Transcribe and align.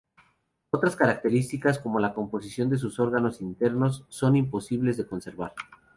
Otras 0.71 0.95
características, 0.95 1.77
como 1.77 1.99
la 1.99 2.15
composición 2.15 2.71
de 2.71 2.79
sus 2.79 2.99
órganos 2.99 3.39
internos, 3.39 4.03
son 4.09 4.35
imposibles 4.35 4.97
de 4.97 5.05
conservar. 5.05 5.53